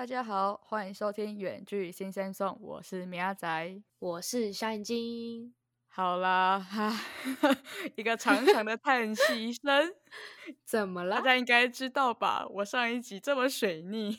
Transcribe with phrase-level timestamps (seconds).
[0.00, 5.54] 大家好，欢迎收听《远距新生颂》，我是米阿仔，我是小眼睛。
[5.88, 6.90] 好啦，哈，
[7.96, 9.92] 一个长长的叹息声，
[10.64, 11.16] 怎么了？
[11.16, 12.46] 大家应该知道吧？
[12.48, 14.18] 我上一集这么水逆，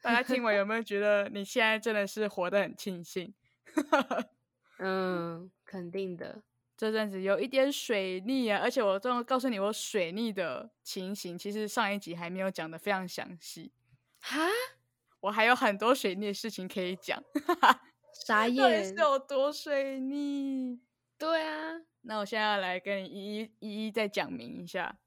[0.00, 3.34] 大家听完有没有觉得你现在真的是活得很庆幸？
[4.78, 6.44] 嗯，肯定的。
[6.76, 13.72] 这阵子有一点水逆啊，而且我终于告诉你我水逆的情形，其实上一集还没有讲的非常详细。
[14.20, 14.48] 哈，
[15.20, 17.22] 我还有很多水逆的事情可以讲。
[18.26, 20.80] 傻眼，是有多水逆？
[21.16, 24.98] 对啊，那我现在要来跟你一一一一再讲明一下。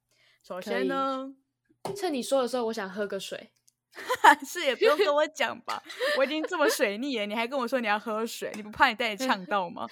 [0.43, 1.33] 首先呢，
[1.95, 3.51] 趁你说的时候，我想喝个水。
[4.47, 5.83] 是也不用跟我讲吧，
[6.17, 9.85] 我已经这么水逆了，你还跟我说你要喝水，你不怕你带你呛到吗？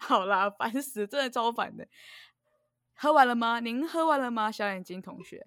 [0.00, 1.86] 好啦，烦死，真的超烦的。
[2.94, 3.60] 喝完了吗？
[3.60, 5.46] 您喝完了吗，小眼睛同学？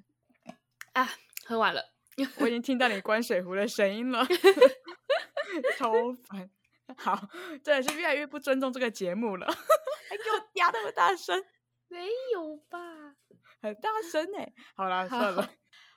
[0.93, 1.09] 啊，
[1.45, 1.83] 喝完了，
[2.39, 4.25] 我已经听到你关水壶的声音了，
[5.77, 5.91] 超
[6.27, 6.49] 烦。
[6.97, 7.29] 好，
[7.63, 9.45] 真的是越来越不尊重这个节目了，
[10.09, 11.43] 还给我嗲那么大声，
[11.87, 13.15] 没有吧？
[13.61, 15.49] 很大声哎，好啦，算了。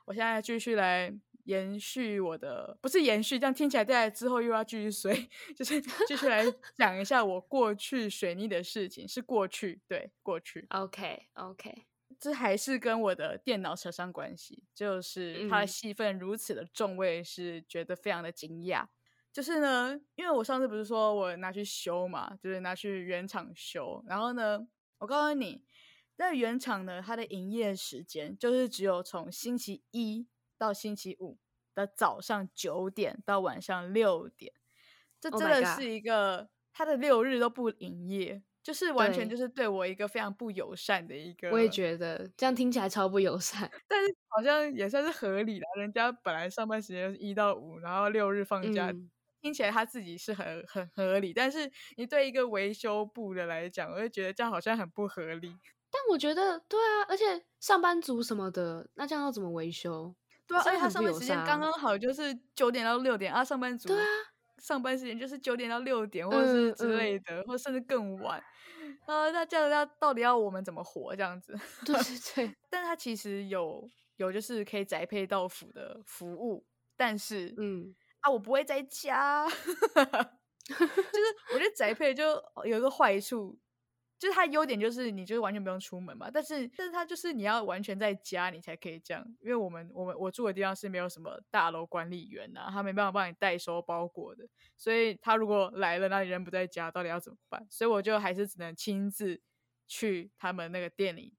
[0.04, 1.10] 我现在继续来
[1.44, 6.44] 延续我的，不是延续，这样听起来在之后又要继续水，就是继续来
[6.76, 10.66] 讲一下我过去水逆的事情，是过去，对，过去。
[10.70, 11.86] OK OK，
[12.22, 18.86] 这还是跟我的电脑扯上关系，就是它的戏份如此的重，我也是觉得非常的惊讶。
[19.32, 25.64] 就是呢，因为我上次不是说我拿去修嘛，就是拿去原厂修，然后呢，我告诉你。
[26.14, 31.38] 在原厂呢，它的营业时间就是只有从星期一到星期五
[31.74, 34.52] 的早上九点到晚上六点，
[35.18, 41.50] 这真的是一个它的六日都不营业，就是完全就是对我一个非常不友善的一个。
[41.50, 45.66] 我也觉得这样听起来超不友善，但是好像也算是合理的。
[45.78, 48.92] 人家本来上班时间是一到五，然后六日放假，
[49.40, 51.32] 听起来他自己是很很合理。
[51.32, 55.56] 但是你对一个维修部的来讲，我就觉得这样好像很不合理。
[55.90, 60.14] 但我觉得对啊，而且上班族什么的，那这样要怎么维修？
[60.46, 63.44] 对啊，而且他上班时间刚刚好，就是九点到六点啊。
[63.44, 64.06] 上班族对啊，
[64.62, 68.42] 上班时间就是九点到六点，或者是之类的，或甚至更晚。
[69.06, 71.14] 啊，那这样要到底要我们怎么活？
[71.14, 71.54] 这样子？
[71.84, 72.56] 对对对。
[72.70, 76.64] 但他其实有有就是可以宅配到府的服务，
[76.96, 79.46] 但是嗯啊，我不会在家。
[80.64, 82.24] 就是我觉得宅配就
[82.64, 83.58] 有一个坏处。
[84.22, 94.44] 就是它优点就是你就是完全不用出门嘛，但是但是它就是你要完全在家你才可以这样，因为我们我们我住的地方是没有什么大楼管理员呐，他没办法帮你代收包裹的，
[94.76, 97.66] 所以他如果来了，那你人不在家，到底要怎么办？
[97.68, 99.42] 所以我就还是只能亲自
[99.88, 101.34] 去他们那个店里，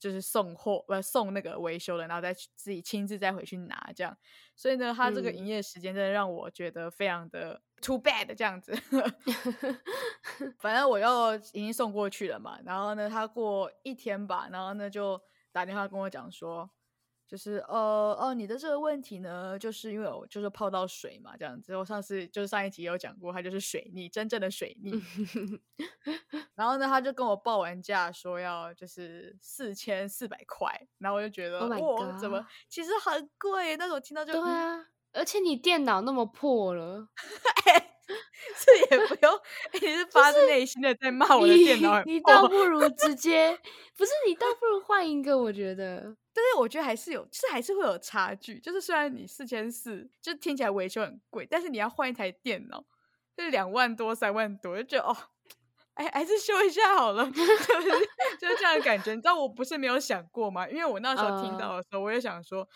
[0.00, 4.16] 就是送货不送那个维修的，然后再自己亲自再回去拿这样。
[4.54, 7.60] 所以呢，他这个营业时间真的让我觉得非常的。
[7.82, 8.72] Too bad 这样子
[10.58, 12.58] 反正我又已经送过去了嘛。
[12.64, 15.20] 然后呢，他过一天吧，然后呢就
[15.52, 16.68] 打电话跟我讲说，
[17.26, 21.76] 就是呃哦，你的这个问题呢，就是因为我就是泡到水嘛，这样子。
[21.76, 24.92] 我上次就是上一集有讲过，它就是水逆，真正的水逆。
[26.54, 30.70] 然后呢，他就跟我报完价，说要就是四千四百块。
[30.98, 33.76] 然后我就觉得，哇，怎么其实很贵？
[33.76, 34.86] 但是我听到就对啊。
[35.12, 37.08] 而且你电脑那么破了，
[38.64, 39.40] 这也不用，
[39.72, 42.02] 你是发自内心的在骂我的电脑。
[42.04, 43.58] 你倒不如直接，
[43.96, 46.14] 不是你倒 不如换一个，我觉得。
[46.32, 48.58] 但是我觉得还是有，就是还是会有差距。
[48.60, 52.84] 就是虽然你四千四，就听起来维修很贵，但是你要换一台电脑，
[53.36, 55.16] 就是两万多、三万多，就觉得哦，
[55.94, 59.12] 哎，还是修一下好了， 就是这样的感觉。
[59.14, 60.68] 你知道我不是没有想过吗？
[60.68, 62.68] 因为我那时候听到的时候，我也想说。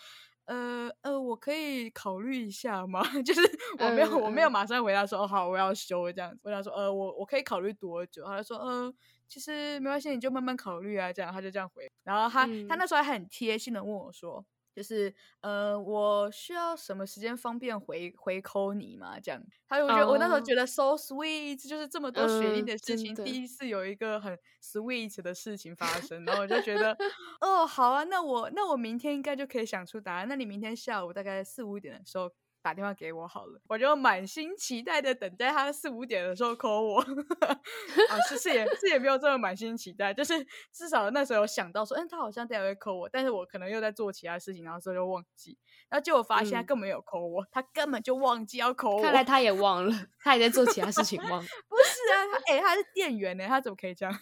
[0.51, 3.01] 呃呃，我可以考虑一下吗？
[3.23, 3.41] 就是
[3.79, 6.39] 我没有，我没有马上回答说，哦好，我要修这样子。
[6.43, 8.23] 回答说，呃，我我可以考虑多久？
[8.25, 8.93] 他就说，呃，
[9.29, 11.11] 其实没关系，你就慢慢考虑啊。
[11.13, 11.89] 这样他就这样回。
[12.03, 14.45] 然后他他那时候还很贴心的问我说。
[14.75, 19.19] 就是呃，我需要什么时间方便回回扣你嘛？
[19.19, 26.97] 这样，还有我觉得我那时候觉得 so sweet，就是这么多学历的事情，第一次有一个很 sweet 的事情发生，然后我就觉得，
[27.41, 30.27] 哦，好啊，那我那我明天应该就可以想出答案。
[30.27, 32.31] 那你明天下午大概四五点的时候。
[32.61, 37.01] 打电话给我好了，我就满心期待的等待他四五点的时候 call 我。
[38.09, 45.57] 啊，是是也是也没有这么满心期待，就是至少那时候有想到说，嗯，他好像待会会 call 我，但是我可能又在做其他事情，然后之后就忘记。
[45.89, 49.01] 然后结果发现他根本没有 call 我，他根本就忘记要 call 我。
[49.01, 51.41] 看来他也忘了，他也在做其他事情忘。
[51.67, 54.13] 不是啊，他哎，他是店员呢，他怎么可以这样？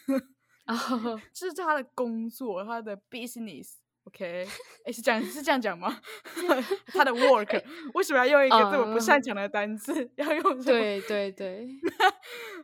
[0.65, 0.75] 啊，
[1.33, 3.73] 这是他的工作，他的 business。
[4.09, 4.47] OK，
[4.85, 6.01] 哎，是这样是这样讲吗？
[6.93, 7.63] 他的 work
[7.93, 10.11] 为什么要用一个这么不擅长的单词？
[10.17, 11.67] 要用对对对，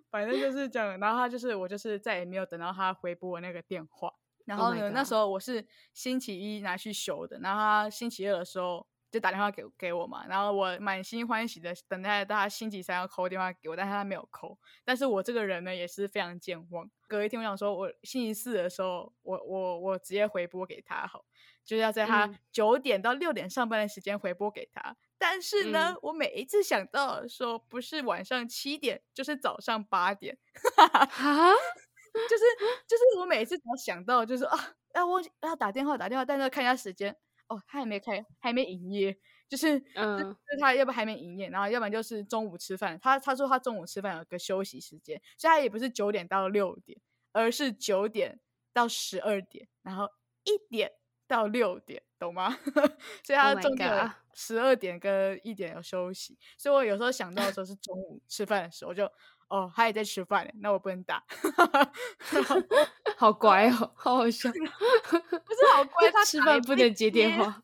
[0.10, 1.00] 反正就是这样。
[1.00, 4.12] 然后他就是我，就是再也没有等到他回拨我那个电话。
[4.46, 10.26] 然后呢，那时候我是星期一拿去修的，然后他星期二的时候就打电话给给我嘛。
[10.28, 14.58] 然后我满心欢喜的等待他星期三要扣电话给我，但是他没有扣。
[14.84, 16.90] 但是我这个人呢也是非常健忘。
[17.08, 21.24] 隔一天我想说，我星期四的时候，我我我直接回拨给他好。
[21.66, 30.38] 就是要在他九点到六点上班的时间回拨给他，但是呢，我每一次想到说不是晚上七点，就是早上八点，
[30.78, 31.06] 啊，
[32.30, 32.44] 就是
[32.88, 34.58] 就是我每一次只要想到就是啊，
[34.94, 37.12] 要我要打电话打电话，但是看一下时间，
[37.48, 39.18] 哦，他还没开，还没营业，
[39.50, 47.00] 就是嗯，就是他要不还没营业，然后要不然就是中午吃饭，他他说他中午吃饭有个休息时间，所以他也不是九点到六点，
[47.32, 48.40] 而是九点
[48.72, 50.08] 到十二点，然后
[50.44, 50.92] 一点。
[51.28, 52.58] 到六点，懂吗？
[53.24, 59.10] 所以他中间十二点跟一点有休息，所以我有时候想到的时候是中午吃饭的时候，就
[59.48, 61.24] 哦，他也在吃饭，那我不能打，
[63.16, 65.84] 好乖哦，好好笑， 不是好。
[65.86, 67.64] 乖，他吃饭不能接电话，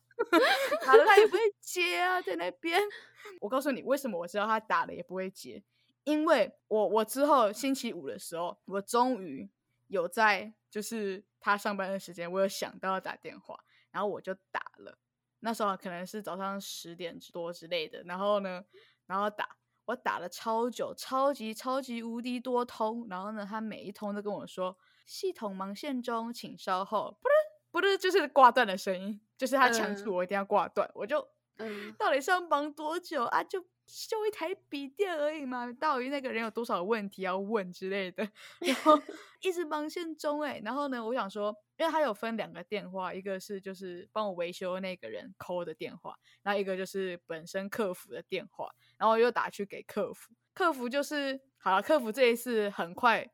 [0.85, 2.79] 打了他也不会接啊，在那边。
[3.39, 5.63] 我告诉你，为什么我知道他打了也不会接，
[6.03, 9.49] 因为我我之后星期五的时候，我终于
[9.91, 11.23] 有在就是。
[11.43, 13.59] 他上班的时间，我有想到要打电话，
[13.89, 14.95] 然后我就打了。
[15.39, 18.63] 那时候可能是早上十点多之类的，然后呢，
[19.07, 24.77] 然后打，我打了超久，超级超级无敌多通，然后呢，他每一通都跟我说
[25.07, 27.33] 系统忙线中，请稍后，不是
[27.71, 31.27] 不是，就是挂断的声音，就是他强制我一定要挂断，我就，
[31.97, 33.43] 到底是要忙多久啊？
[33.43, 33.65] 就。
[33.91, 38.23] 修一台笔电而已嘛，到底那个人有多少问题要问之类的，
[38.61, 38.97] 然后
[39.41, 53.29] 一直忙线中哎，然后呢，我想说，因为他有分两个电话，一个是就是帮我维修那个人扣的电话，然后一个就是本身客服的电话，然后又打去给客服，客服就是好了，客服这一次很快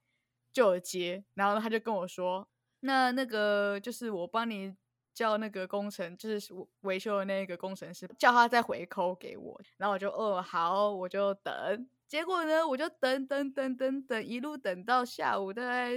[0.52, 2.50] 就有接，然后他就跟我说，
[2.80, 4.76] 那那个就是我帮你。
[5.18, 11.90] 叫那个工程，就是维修的那个工程师，叫他再回扣给我，然后我就哦好，我就等。
[12.08, 15.92] 结果呢，我就等等等等等，一路等到下午大概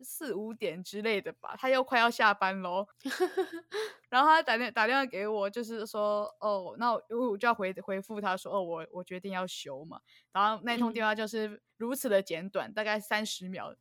[0.00, 2.86] 四五点之类的吧，他又快要下班喽。
[4.08, 10.00] 然后他打电打电话给我，就是说哦，那我就要回回复他说哦，我我决定要修嘛。
[10.32, 13.74] 然后那通电话就是如此的简短，大概三十秒。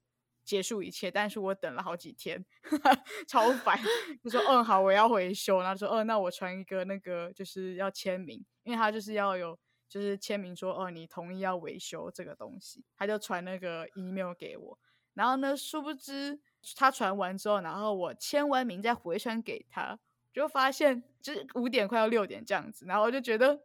[0.45, 2.45] 结束一切，但是我等了好几天，
[3.27, 3.77] 超烦。
[4.23, 5.59] 就说嗯好，我要回修。
[5.61, 9.57] 然后说嗯，那我传一个那个就是要签名，因为他就是要有
[9.89, 14.79] 就是签名说哦你同意要维修这个东西，他就传那个 email 给我。
[15.15, 16.39] 然后呢，殊不知
[16.75, 19.97] 他传完之后，然后我签完名再回传给他，
[20.33, 23.61] 就发现就是五点快要六点这样子，然后我就觉得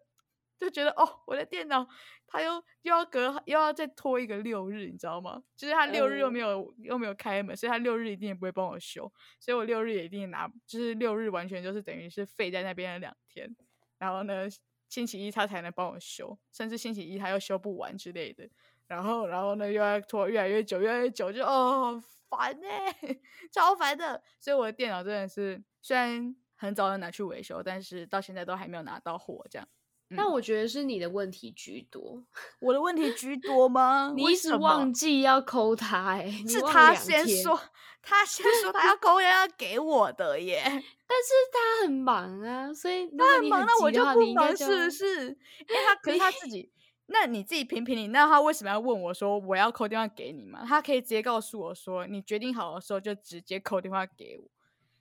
[0.60, 1.88] 就觉得哦我的电脑。
[2.32, 2.52] 它又
[2.82, 5.42] 又要隔又要再拖一个六日，你知道吗？
[5.56, 13.52] 就是他六日又没有又没有开门，所以他六日一定也不会帮我修，所以我六日也一定拿，就是六日完全就是等于是废在那边的两天。
[13.98, 14.46] 然后呢，
[14.88, 18.48] 星期一他才能帮我修，甚至星期一他又修不完之类的。
[18.86, 22.68] 然后然后呢又要拖越来越久，越来越久，就哦烦呢，
[23.50, 24.22] 超烦的。
[24.38, 29.68] 所以我的电脑真的是虽然很早就拿去维修，但是到现在都还没有拿到货，这样。
[30.16, 32.22] 但我觉得是你的问题居多，
[32.60, 34.12] 我的问题居多吗？
[34.16, 37.60] 你一直忘记要扣他，哎，是他先说，
[38.02, 40.62] 他先 说他要扣要给我的耶。
[40.66, 45.26] 但是他很忙啊，所以他很忙，那我就不忙，是不是？
[45.26, 46.70] 因为他可是他自己，
[47.06, 50.64] 那你自己评评理，那他为什么要问我说我要扣电话给你嘛？
[50.66, 54.44] 他可以直接告诉我说，你决定好的时候就直接扣电话给我，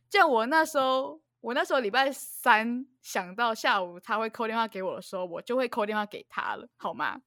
[0.10, 1.20] 这样我那时候。
[1.41, 7.22] 我那时候礼拜三想到下午他会扣电话给我的时候，我就会扣电话给他了，好吗？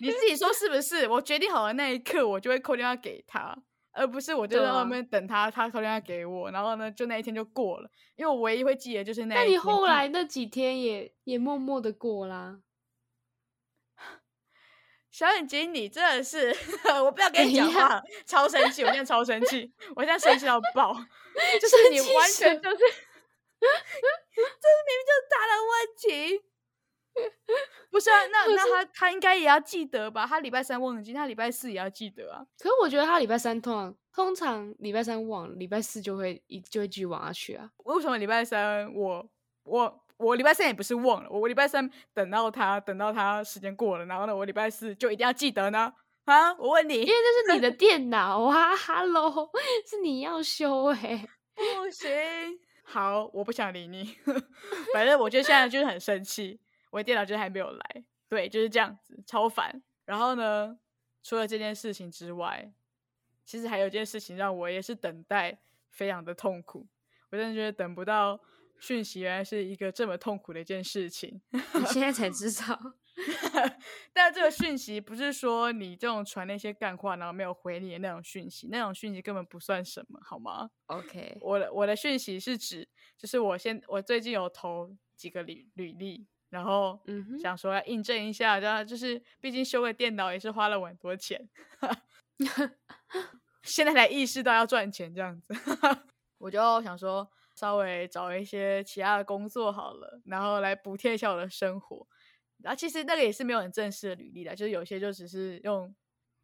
[0.00, 1.06] 你自己说是不是？
[1.08, 3.56] 我决定好的那一刻，我就会扣电话给他，
[3.92, 7.90] 而不是我就在外面等他，他扣电话给我，然后呢，就那一天就过了。
[8.16, 9.34] 因为我唯一会记得就是那。
[9.34, 12.60] 那你后来那几天也也默默的过啦。
[15.12, 16.48] 小眼睛，你真的是，
[17.04, 18.82] 我不要跟你讲话，超生气！
[18.82, 20.92] 我现在超生气， 我现在生气到爆，
[21.60, 26.42] 就是你完全就是，这明明就是他的问题，
[27.90, 28.26] 不是啊？
[28.28, 30.26] 那那他他应该也要记得吧？
[30.26, 32.42] 他礼拜三忘记，他礼拜四也要记得啊。
[32.58, 37.70] 可是我觉得他礼拜三通常通常礼拜三忘，礼拜四就会一就会继续往下去啊。
[37.84, 39.28] 为什么礼拜三我
[39.64, 40.01] 我？
[40.22, 45.92] 我礼拜三也不是忘了，我礼拜三等到他，等到他时间过了，然后呢，我礼拜四就一定要记得呢？
[46.24, 49.50] 啊，我问你，因为这是你的 电脑啊， Hello，
[49.84, 52.08] 是你要修哎，不行。
[52.84, 54.16] 好，我不想理你。
[54.94, 56.60] 反正我觉得现在就是很生气，
[56.90, 58.04] 我的电脑就是还没有来。
[58.28, 59.82] 对，就是这样子，超烦。
[60.04, 60.78] 然后呢，
[61.22, 62.72] 除了这件事情之外，
[63.44, 65.58] 其实还有一件事情让我也是等待
[65.90, 66.86] 非常的痛苦。
[67.30, 68.38] 我真的觉得等不到
[68.82, 71.40] 讯息，原来是一个这么痛苦的一件事情。
[71.52, 72.96] 你现在才知道。
[74.12, 86.98] 但这个讯息不是说你这种传那些干话，然后没有回你的那种讯息，那种讯息根本不算什么，好吗？OK，我的我的讯息是指，就是我现我最近有投几个履履历，然后
[87.40, 91.48] 想说要印证一下，就就是毕竟修个电脑也是花了我很多钱，
[93.62, 95.54] 现在才意识到要赚钱这样子，
[96.38, 97.30] 我就想说
[97.62, 102.04] 稍微找一些其他的工作好了，然后来补贴一下我的生活。
[102.58, 105.94] 然后其实那个也是没有很正式的履历的，就是有些就只是用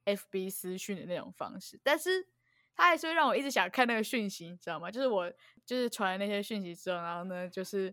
[0.05, 2.29] FB 私讯的那种方式，但是
[2.77, 4.93] 他还是会让我一直想看那个讯息，你知道吗？
[4.93, 5.29] 就是我
[5.67, 7.93] 就是传那些讯息之后，然后呢，就是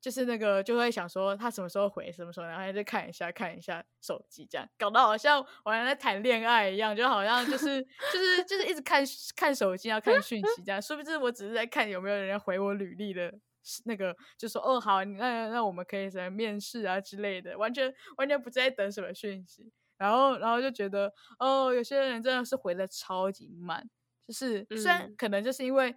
[0.00, 9.04] 就是那个就会想说他什么时候回，什么时候，然后就看一下看一下手机，这样搞得好像我还在谈恋爱一样，就好像就 是就是就是一直看
[9.36, 13.38] 看手机要看讯息这样，殊不知我只是在看有没有人回我履历的。
[13.84, 23.86] 那个就说哦好，那那我们可以什么面试啊之类的，完全完全不在等什么讯息，然后然后就觉得哦，有些人真的是回的超级慢，
[24.26, 25.94] 就是虽然可能就是因为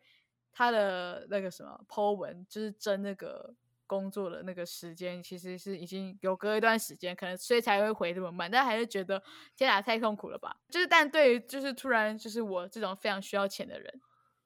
[0.51, 3.55] 他的那个什么 Po 文，就是争那个
[3.87, 9.21] 工作的那个时间，其实是已经有隔一段时间，可能所以才会回这么慢，但还是觉得
[9.55, 10.57] 天哪，太痛苦了吧？
[10.69, 14.01] 就是但对于就是突然就是我这种非常需要钱的人。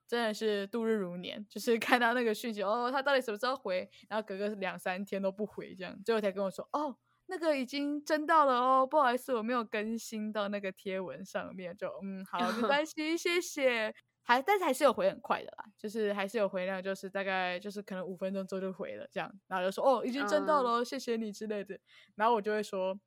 [0.09, 3.89] 真的是度日如年，就是看到那个讯息哦，他到底什么时候回？
[4.07, 13.93] 然后隔个两三天都不回，这样最后才跟我说哦，那个已经征到了哦，不好意思，我没有更新到那个贴文上面，就嗯，好，没关系，谢谢。
[14.27, 21.79] 还但是还是有回很快的啦，就是还是有回量，就是大概就是可能五分钟之后就回了这样，然后就说哦，已经挣到了，谢谢你之类的，
[22.15, 22.99] 然后我就会说。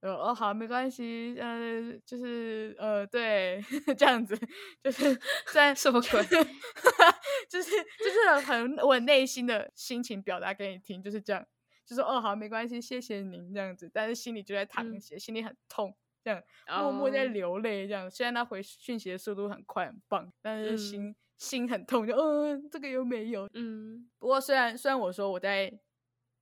[0.00, 3.60] 呃哦，好，没关系，呃，就是呃，对，
[3.96, 4.38] 这样子，
[4.84, 5.18] 就是
[5.52, 6.22] 在什么鬼？
[7.48, 11.44] 就是就是很我内心的心情表达给你听，就是这样，
[11.86, 18.10] 就说哦，好，没关系，谢谢您这样子，但是心里就在淌血，心里很痛，这样默默在流泪，这样。
[18.10, 24.10] 虽然他回讯息的速度很快很棒，但是心心很痛，就嗯，这个又没有，嗯。
[24.18, 25.72] 不过虽然虽然我说我在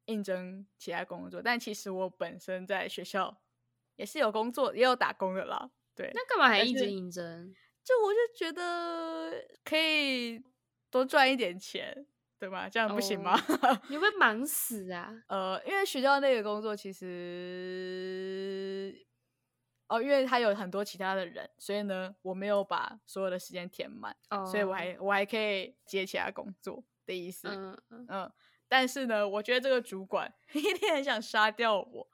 [0.06, 3.40] 应征其他工作，但其实我本身在学校。
[3.96, 5.70] 也是有工作，也有打工的啦。
[5.94, 7.54] 对，那干嘛还一直应征？
[7.84, 10.42] 就我就觉得可以
[10.90, 12.04] 多赚一点钱，
[12.36, 12.68] 对吧？
[12.68, 13.38] 这样不行吗？
[13.88, 15.14] 你会忙死啊！
[15.28, 18.92] 呃，因为学校那个工作其实，
[19.88, 24.16] 哦，因为他有很多其他的人，所以呢，我没有把所有的时间填满，
[24.50, 27.48] 所以我还我还可以接其他工作的意思。
[27.48, 28.32] 嗯嗯。
[28.66, 32.08] 但是呢，我觉得这个主管 一定很想杀掉我。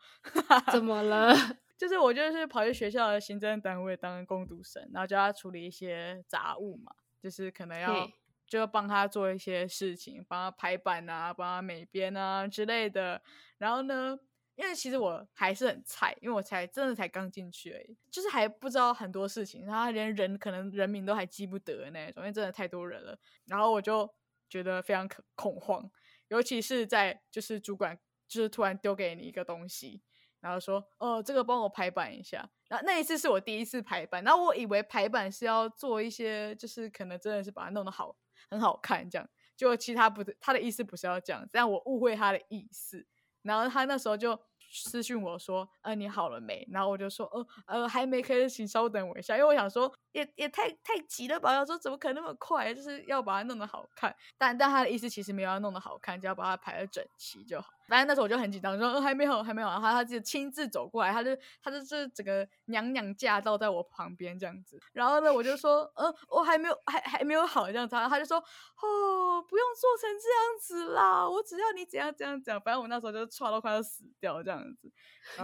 [0.72, 1.34] 怎么了？
[1.78, 8.10] 就是我就是跑去学校的行政单位当工读生，然后叫他处理一些杂物嘛，就是可能要
[8.46, 13.22] 就要帮他做一些事情，帮他排版啊，帮他美编啊之类的。
[13.56, 14.18] 然后呢，
[14.60, 23.18] 因为其实我还是很菜，因为我才真的才刚进去而已，就是还不知道很多事情，然后连人可能人名都还记不得那种，因为真的太多人了。
[23.46, 24.12] 然后我就
[24.50, 25.90] 觉得非常恐恐慌，
[26.28, 27.98] 尤其是在就是主管
[28.28, 30.02] 就是突然丢给你一个东西。
[30.40, 32.46] 然后说，哦，这个帮我排版一下。
[32.68, 38.14] 然后那一次是我第一次排版，然后我以为排版是要做一些，就是可能真的是把它弄得好，
[38.50, 39.26] 很好看这样。
[39.56, 43.06] 就其他不是他的意思，不是要这样，但我误会他的意思。
[43.40, 44.38] 然后他那时候就。
[44.70, 46.66] 私信我说，呃，你好了没？
[46.70, 51.52] 然后我就说，呃，呃，还没，可以，请稍等我一下，因为我想说，也也太太急了吧？
[51.52, 52.72] 要说怎么可能那么快？
[52.72, 57.79] 就是要把它弄得好看，但但他的意思其实没有要弄得好看，只要把它排的整齐就好。
[57.90, 59.66] 反正那时候我就很紧张，说，呃，还没有，还没有。
[59.66, 64.78] 然后他就亲自走过来，他就他就是整个娘娘驾到在我旁边这样子。
[64.92, 67.96] 然后呢，我就说，呃，我还没有，还还没有好这样子。
[67.96, 72.60] 然后他就说，哦，不用做成这样子啦，我只要你怎样怎样讲。
[72.60, 74.64] 反正我那时候就差到快要死掉这样。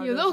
[0.04, 0.24] 有那么